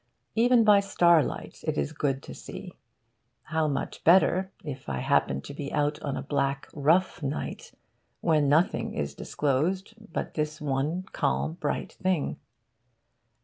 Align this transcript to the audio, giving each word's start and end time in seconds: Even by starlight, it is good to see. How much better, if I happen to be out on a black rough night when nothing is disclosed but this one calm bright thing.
Even 0.33 0.63
by 0.63 0.79
starlight, 0.79 1.63
it 1.63 1.77
is 1.77 1.91
good 1.93 2.23
to 2.23 2.33
see. 2.33 2.73
How 3.43 3.67
much 3.67 4.03
better, 4.03 4.49
if 4.63 4.89
I 4.89 4.97
happen 4.97 5.41
to 5.41 5.53
be 5.53 5.71
out 5.71 6.01
on 6.01 6.17
a 6.17 6.23
black 6.23 6.67
rough 6.73 7.21
night 7.21 7.73
when 8.19 8.49
nothing 8.49 8.95
is 8.95 9.13
disclosed 9.13 9.93
but 10.11 10.33
this 10.33 10.59
one 10.59 11.03
calm 11.13 11.53
bright 11.53 11.91
thing. 11.93 12.37